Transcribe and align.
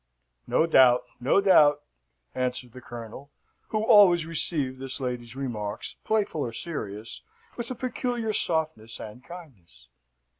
"No 0.47 0.65
doubt, 0.65 1.03
no 1.19 1.39
doubt," 1.41 1.83
answered 2.33 2.71
the 2.71 2.81
Colonel, 2.81 3.29
who 3.67 3.83
always 3.83 4.25
received 4.25 4.79
this 4.79 4.99
lady's 4.99 5.35
remarks, 5.35 5.95
playful 6.03 6.41
or 6.41 6.51
serious, 6.53 7.21
with 7.55 7.69
a 7.69 7.75
peculiar 7.75 8.33
softness 8.33 8.99
and 8.99 9.23
kindness. 9.23 9.89